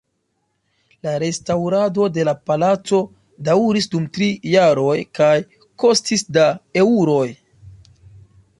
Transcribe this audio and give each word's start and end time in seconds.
La 1.07 1.11
restaŭrado 1.23 2.07
de 2.15 2.25
la 2.29 2.33
palaco 2.51 3.01
daŭris 3.49 3.89
dum 3.95 4.09
tri 4.17 4.31
jaroj 4.53 4.97
kaj 5.19 5.31
kostis 5.85 6.25
da 6.39 6.47
eŭroj. 6.85 7.25